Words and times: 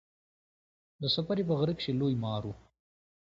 د 1.01 1.03
سپرې 1.15 1.43
په 1.49 1.53
غره 1.59 1.73
کښي 1.77 1.91
لوی 1.99 2.15
مار 2.23 2.43
و. 2.47 2.51